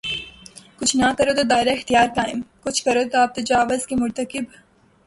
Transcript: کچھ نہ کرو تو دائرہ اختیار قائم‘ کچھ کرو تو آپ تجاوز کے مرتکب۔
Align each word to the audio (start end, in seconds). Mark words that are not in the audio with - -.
کچھ 0.77 0.95
نہ 0.99 1.07
کرو 1.17 1.33
تو 1.37 1.43
دائرہ 1.51 1.73
اختیار 1.75 2.07
قائم‘ 2.15 2.39
کچھ 2.63 2.83
کرو 2.85 3.03
تو 3.11 3.17
آپ 3.23 3.31
تجاوز 3.35 3.81
کے 3.87 3.95
مرتکب۔ 3.95 4.43